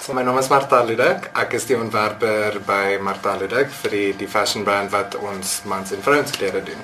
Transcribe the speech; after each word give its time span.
So 0.00 0.14
my 0.14 0.22
naam 0.22 0.38
is 0.38 0.48
Marta 0.48 0.80
Ludek. 0.86 1.28
Ek 1.36 1.52
is 1.58 1.66
die 1.68 1.76
ontwerper 1.76 2.56
by 2.66 2.96
Marta 3.04 3.34
Ludek 3.40 3.68
vir 3.82 3.92
die 3.94 4.06
die 4.22 4.28
fashion 4.32 4.64
brand 4.64 4.90
wat 4.94 5.16
ons 5.20 5.60
mans 5.68 5.92
en 5.92 6.00
vrouens 6.04 6.32
klere 6.36 6.62
doen. 6.64 6.80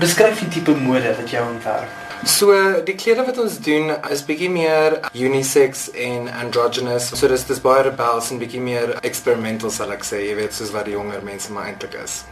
Beskryf 0.00 0.40
die 0.42 0.48
tipe 0.56 0.72
mode 0.80 1.12
wat 1.18 1.30
jy 1.30 1.42
ontwerp. 1.44 2.00
So 2.26 2.54
die 2.86 2.94
klere 2.96 3.26
wat 3.26 3.36
ons 3.42 3.58
doen 3.62 3.92
is 4.10 4.22
bietjie 4.26 4.48
meer 4.50 4.96
unisex 5.12 5.90
en 6.06 6.30
androgynous. 6.40 7.10
So 7.18 7.28
dis 7.28 7.44
dis 7.50 7.60
baie 7.62 7.84
rebels 7.90 8.30
en 8.32 8.40
bietjie 8.40 8.62
meer 8.64 8.94
experimental 9.04 9.70
sal 9.74 9.92
ek 9.94 10.06
sê, 10.08 10.22
jy 10.30 10.38
weet 10.40 10.56
soos 10.56 10.72
wat 10.74 10.88
die 10.88 10.96
jonger 10.96 11.20
mense 11.26 11.52
maar 11.52 11.68
eintlik 11.68 11.98
is. 12.00 12.22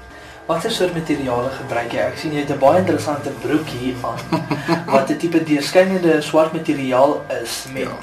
Watter 0.49 0.73
soort 0.75 0.97
materiale 0.97 1.53
gebruik 1.61 1.93
jy? 1.95 2.09
Ek 2.09 2.17
sien 2.19 2.33
jy 2.35 2.41
het 2.47 2.51
'n 2.51 2.59
baie 2.59 2.81
interessante 2.81 3.31
broek 3.45 3.69
hier 3.69 3.95
aan 4.03 4.19
wat 4.97 5.11
'n 5.13 5.19
tipe 5.19 5.45
deurskynende 5.45 6.23
swart 6.23 6.53
materiaal 6.57 7.21
is 7.43 7.67
met 7.73 7.85
Ja. 7.85 7.97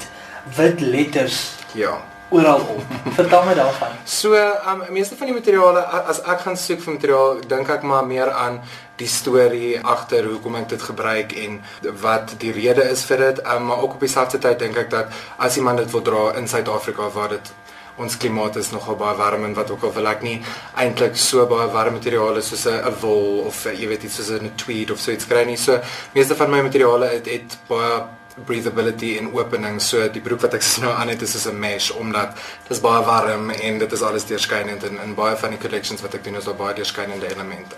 wit 0.56 0.80
letters 0.80 1.58
Ja. 1.74 1.98
Oral 2.30 2.60
op. 2.60 2.82
Vertel 3.12 3.44
my 3.44 3.54
daarvan. 3.54 3.96
So, 4.04 4.34
um 4.70 4.84
meeste 4.90 5.16
van 5.16 5.30
die 5.30 5.34
materiale 5.34 5.82
as 5.82 6.22
ek 6.22 6.44
gaan 6.46 6.56
soek 6.56 6.82
vir 6.84 6.96
materiaal, 6.96 7.40
dink 7.50 7.72
ek 7.74 7.86
maar 7.86 8.06
meer 8.06 8.30
aan 8.30 8.60
die 9.00 9.08
storie 9.08 9.80
agter 9.80 10.28
hoekom 10.28 10.58
ek 10.60 10.68
dit 10.74 10.82
gebruik 10.90 11.32
en 11.44 11.60
wat 12.02 12.36
die 12.42 12.52
rede 12.56 12.84
is 12.92 13.04
vir 13.08 13.26
dit. 13.26 13.42
Um 13.54 13.70
maar 13.70 13.82
ook 13.84 13.98
op 13.98 14.06
dieselfde 14.06 14.38
tyd 14.38 14.58
dink 14.62 14.78
ek 14.78 14.90
dat 14.90 15.20
as 15.38 15.56
iemand 15.56 15.82
dit 15.84 15.90
wil 15.90 16.04
dra 16.06 16.24
in 16.38 16.48
Suid-Afrika 16.48 17.10
waar 17.14 17.36
dit 17.36 17.52
ons 17.96 18.16
klimaat 18.16 18.56
is 18.56 18.70
nogal 18.70 18.96
baie 18.96 19.16
warm 19.16 19.44
en 19.44 19.54
wat 19.54 19.70
ook 19.70 19.82
al 19.82 19.92
wil 19.92 20.06
ek 20.06 20.22
nie 20.22 20.36
eintlik 20.74 21.16
so 21.16 21.46
baie 21.46 21.68
warm 21.72 21.94
materiale 21.94 22.42
soos 22.42 22.66
'n 22.66 22.94
wol 23.00 23.46
of 23.46 23.66
eh, 23.66 23.74
jy 23.80 23.88
weet 23.88 24.04
iets 24.04 24.16
soos 24.16 24.30
'n 24.30 24.52
tweed 24.56 24.90
of 24.90 24.98
so 24.98 25.12
iets 25.12 25.26
kry 25.26 25.44
nie. 25.44 25.56
So 25.56 25.80
meeste 26.14 26.34
van 26.36 26.50
my 26.50 26.62
materiale 26.62 27.06
het, 27.06 27.26
het 27.26 27.58
baie 27.68 28.02
breathability 28.44 29.18
en 29.18 29.32
opening. 29.34 29.80
So 29.80 30.08
die 30.08 30.20
broek 30.20 30.40
wat 30.40 30.54
ek 30.54 30.64
nou 30.82 30.92
aan 30.92 31.08
het 31.08 31.22
is 31.22 31.32
soos 31.32 31.46
'n 31.52 31.58
mesh 31.58 31.90
omdat 31.90 32.34
dit 32.68 32.76
is 32.76 32.80
baie 32.80 33.04
warm 33.04 33.50
en 33.50 33.78
dit 33.78 33.92
is 33.92 34.02
alles 34.02 34.24
deurskynend 34.24 34.84
en 34.84 35.00
in 35.04 35.14
baie 35.14 35.36
van 35.36 35.50
die 35.50 35.58
collections 35.58 36.00
wat 36.02 36.14
ek 36.14 36.24
doen 36.24 36.36
is 36.36 36.44
daar 36.44 36.56
baie 36.56 36.74
deurskynende 36.74 37.30
elemente. 37.30 37.76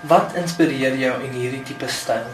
Wat 0.00 0.32
inspireer 0.34 0.96
jou 0.96 1.22
in 1.24 1.32
hierdie 1.32 1.62
tipe 1.62 1.88
styl? 1.88 2.24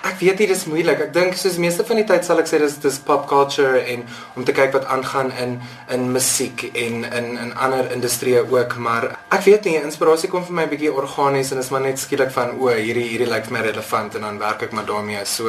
Ek 0.00 0.16
weet 0.16 0.38
nie 0.40 0.46
dis 0.48 0.62
moeilik. 0.64 1.00
Ek 1.04 1.12
dink 1.12 1.34
soos 1.36 1.58
meeste 1.60 1.84
van 1.84 1.98
die 2.00 2.06
tyd 2.08 2.24
sal 2.24 2.40
ek 2.40 2.48
sê 2.48 2.58
dis 2.62 2.78
dis 2.80 2.98
pop 3.04 3.26
culture 3.28 3.82
en 3.92 4.06
om 4.38 4.46
te 4.48 4.54
kyk 4.56 4.72
wat 4.78 4.88
aangaan 4.88 5.28
in 5.42 5.58
in 5.92 6.08
musiek 6.14 6.64
en 6.72 7.04
in 7.04 7.28
in 7.36 7.52
ander 7.52 7.90
industrieë 7.92 8.46
ook, 8.48 8.76
maar 8.76 9.10
ek 9.28 9.44
weet 9.44 9.68
nie, 9.68 9.76
inspirasie 9.82 10.32
kom 10.32 10.44
vir 10.48 10.56
my 10.56 10.64
'n 10.64 10.72
bietjie 10.72 10.92
organies 10.92 11.52
en 11.52 11.58
is 11.58 11.70
maar 11.70 11.84
net 11.84 11.98
skielik 11.98 12.32
van 12.32 12.56
o, 12.56 12.68
hierdie 12.68 13.08
hierdie 13.12 13.28
lyk 13.28 13.44
vir 13.44 13.58
my 13.58 13.64
relevant 13.68 14.14
en 14.14 14.22
dan 14.22 14.38
werk 14.38 14.62
ek 14.62 14.72
maar 14.72 14.86
daarmee. 14.86 15.24
So 15.24 15.48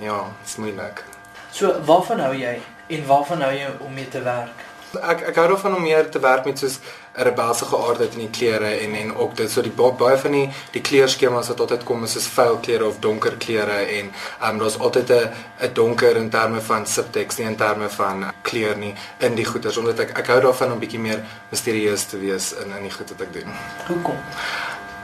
ja, 0.00 0.18
dis 0.42 0.56
moeilik. 0.56 1.04
So, 1.52 1.80
waarvan 1.84 2.20
hou 2.20 2.34
jy 2.34 2.60
en 2.88 3.06
waarvan 3.06 3.42
hou 3.42 3.52
jy 3.52 3.68
om 3.80 3.92
mee 3.94 4.08
te 4.08 4.22
werk? 4.22 4.73
Ek 5.02 5.22
ek 5.28 5.36
hou 5.36 5.48
daarvan 5.48 5.74
om 5.74 5.82
meer 5.82 6.08
te 6.10 6.18
werk 6.20 6.44
met 6.44 6.58
soos 6.58 6.78
'n 7.16 7.22
rebelse 7.22 7.64
geaardheid 7.64 8.12
in 8.14 8.18
die 8.18 8.30
klere 8.30 8.70
en 8.80 8.94
en 8.94 9.16
ook 9.16 9.36
dit 9.36 9.50
so 9.50 9.62
die 9.62 9.70
ba- 9.70 9.92
baie 9.92 10.16
van 10.18 10.32
die 10.32 10.50
die 10.72 10.80
kleurskemas 10.80 11.48
wat 11.48 11.60
altyd 11.60 11.84
kom 11.84 12.04
is 12.04 12.12
soos 12.12 12.26
vuil 12.26 12.58
klere 12.60 12.86
of 12.86 12.98
donker 13.00 13.36
klere 13.38 13.78
en 13.98 14.10
um, 14.42 14.58
daar's 14.58 14.78
altyd 14.78 15.10
'n 15.10 15.30
'n 15.62 15.72
donker 15.74 16.16
in 16.16 16.30
terme 16.30 16.60
van 16.60 16.86
subtext 16.86 17.38
nie 17.38 17.46
in 17.46 17.56
terme 17.56 17.88
van 17.88 18.32
kleur 18.42 18.76
nie 18.76 18.94
in 19.20 19.34
die 19.34 19.44
goeders 19.44 19.76
omdat 19.76 19.98
ek 20.00 20.18
ek 20.18 20.26
hou 20.26 20.40
daarvan 20.40 20.72
om 20.72 20.78
bietjie 20.80 21.00
meer 21.00 21.20
misterieus 21.50 22.04
te 22.04 22.18
wees 22.18 22.52
in 22.52 22.72
in 22.76 22.82
die 22.82 22.90
goed 22.92 23.08
wat 23.10 23.20
ek 23.20 23.32
doen. 23.32 23.52
Hoekom? 23.88 24.16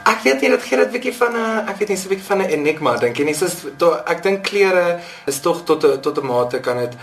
Ek 0.05 0.23
weet 0.23 0.41
nie 0.41 0.49
dit 0.49 0.63
gee 0.63 0.77
dit 0.77 0.91
bietjie 0.91 1.13
van 1.13 1.33
'n 1.35 1.69
ek 1.69 1.77
weet 1.79 1.89
nie 1.89 1.97
so 1.97 2.05
'n 2.09 2.09
bietjie 2.15 2.27
van 2.27 2.41
'n 2.41 2.49
enigma 2.49 2.97
dink 2.97 3.17
jy 3.17 3.23
nie 3.25 3.33
soos 3.35 3.55
to, 3.77 3.93
ek 4.05 4.23
dink 4.23 4.43
klere 4.43 4.99
is 5.27 5.39
tog 5.39 5.63
tot 5.63 5.83
'n 5.85 6.01
tot 6.01 6.17
'n 6.17 6.25
mate 6.25 6.59
kan 6.59 6.77
dit 6.77 6.93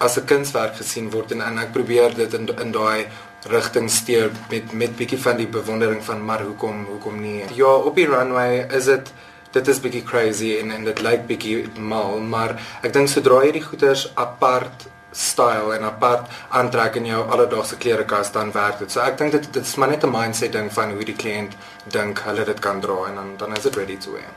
as 0.00 0.16
'n 0.18 0.26
kunswerk 0.26 0.76
gesien 0.76 1.10
word 1.10 1.32
en, 1.32 1.42
en 1.42 1.58
ek 1.58 1.72
probeer 1.72 2.14
dit 2.16 2.34
in 2.34 2.48
in 2.58 2.72
daai 2.72 3.06
rigting 3.48 3.90
steer 3.90 4.30
met 4.50 4.72
met 4.72 4.96
bietjie 4.96 5.18
van 5.18 5.36
die 5.36 5.48
bewondering 5.58 6.04
van 6.04 6.24
maar 6.24 6.42
hoekom 6.42 6.86
hoekom 6.92 7.20
nie 7.20 7.44
ja 7.54 7.72
op 7.90 7.96
die 7.96 8.06
runway 8.06 8.66
is 8.78 8.84
dit 8.84 9.12
dit 9.52 9.68
is 9.68 9.80
bietjie 9.80 10.04
crazy 10.12 10.56
en 10.60 10.70
en 10.70 10.84
dit 10.84 11.02
lyk 11.02 11.26
bietjie 11.26 11.68
mal 11.78 12.18
maar 12.20 12.56
ek 12.82 12.92
dink 12.92 13.08
sodra 13.08 13.44
jy 13.44 13.52
die 13.58 13.68
goeders 13.68 14.08
apart 14.14 14.88
style 15.12 15.74
en 15.76 15.84
apart 15.84 16.30
aantrek 16.48 16.96
in 17.00 17.06
jou 17.10 17.22
alledaagse 17.34 17.76
klerekas 17.76 18.32
dan 18.32 18.52
werk 18.52 18.78
dit. 18.78 18.92
So 18.92 19.02
ek 19.02 19.18
dink 19.18 19.32
dit 19.32 19.52
dit 19.52 19.64
is 19.64 19.74
maar 19.76 19.90
net 19.90 20.04
'n 20.04 20.10
mindset 20.10 20.52
ding 20.52 20.72
van 20.72 20.90
hoe 20.90 21.04
die 21.04 21.16
kliënt 21.16 21.56
dink 21.84 22.22
hulle 22.24 22.44
dit 22.44 22.60
kan 22.60 22.80
dra 22.80 23.08
en 23.08 23.14
dan 23.14 23.36
dan 23.36 23.56
is 23.56 23.62
dit 23.62 23.76
ready 23.76 23.96
to 23.96 24.12
wear. 24.12 24.32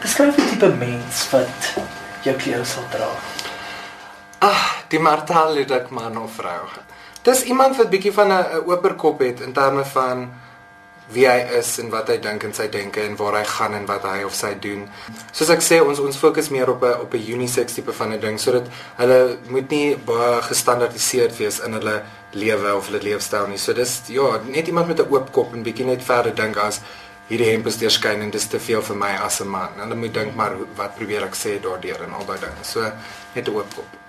Beskryf 0.00 0.34
die 0.36 0.48
tipe 0.48 0.68
mens 0.68 1.30
wat 1.30 1.74
jou 2.22 2.36
klere 2.36 2.64
sal 2.64 2.84
dra. 2.90 3.10
Ah, 4.38 4.82
die 4.88 4.98
Marta 4.98 5.50
Ludek 5.50 5.90
man 5.90 6.16
of 6.18 6.34
vrou. 6.36 6.68
Dis 7.22 7.42
iemand 7.42 7.76
wat 7.76 7.90
bietjie 7.90 8.12
van 8.12 8.32
'n 8.32 8.44
'n 8.56 8.70
oper 8.70 8.94
kop 8.94 9.18
het 9.18 9.40
in 9.40 9.52
terme 9.52 9.84
van 9.84 10.30
wie 11.08 11.26
hy 11.28 11.38
is 11.58 11.78
en 11.78 11.90
wat 11.90 12.08
hy 12.08 12.16
dink 12.18 12.42
in 12.42 12.54
sy 12.54 12.66
denke 12.68 13.00
en 13.00 13.16
waar 13.16 13.38
hy 13.38 13.44
gaan 13.44 13.74
en 13.74 13.86
wat 13.86 14.02
hy 14.02 14.24
of 14.26 14.34
sy 14.34 14.54
doen. 14.58 14.88
Soos 15.32 15.50
ek 15.54 15.62
sê, 15.62 15.78
ons 15.80 15.98
ons 16.02 16.18
fokus 16.18 16.50
meer 16.50 16.70
op 16.70 16.82
'n 16.82 17.00
op 17.00 17.14
'n 17.14 17.32
unisex 17.34 17.74
tipe 17.74 17.92
van 17.92 18.12
'n 18.12 18.20
ding 18.20 18.38
sodat 18.40 18.66
hulle 18.96 19.38
moet 19.48 19.70
nie 19.70 19.96
baie 19.96 20.42
gestandardiseerd 20.42 21.36
wees 21.38 21.60
in 21.60 21.72
hulle 21.72 22.02
lewe 22.32 22.74
of 22.74 22.86
hulle 22.86 23.02
leefstyl 23.02 23.46
nie. 23.46 23.58
So 23.58 23.72
dis 23.72 24.02
ja, 24.06 24.40
net 24.44 24.66
iemand 24.66 24.88
met 24.88 25.00
'n 25.00 25.10
oop 25.10 25.32
kop 25.32 25.54
en 25.54 25.62
bietjie 25.62 25.84
net 25.86 26.02
verder 26.02 26.34
dink 26.34 26.56
as 26.56 26.80
hierdie 27.28 27.50
hemp 27.50 27.66
is 27.66 27.78
deurskyn 27.78 28.20
en 28.22 28.30
dis 28.30 28.46
te 28.46 28.58
veel 28.60 28.82
vir 28.82 28.96
my 28.96 29.16
as 29.16 29.40
'n 29.40 29.48
man. 29.48 29.70
Hulle 29.76 29.94
moet 29.94 30.14
dink 30.14 30.34
maar 30.34 30.52
wat 30.76 30.94
probeer 30.96 31.22
ek 31.24 31.34
sê 31.34 31.60
daardeur 31.60 32.02
en 32.02 32.12
al 32.12 32.26
daai 32.26 32.38
dinge. 32.40 32.62
So 32.62 32.80
net 33.34 33.48
'n 33.48 33.54
oop 33.54 33.74
kop. 33.74 34.05